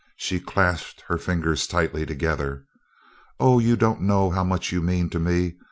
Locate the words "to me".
5.11-5.57